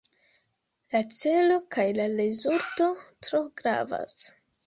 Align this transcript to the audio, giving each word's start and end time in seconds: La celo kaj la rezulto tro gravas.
La 0.93 1.01
celo 1.17 1.57
kaj 1.75 1.85
la 1.99 2.07
rezulto 2.15 2.87
tro 3.27 3.45
gravas. 3.61 4.27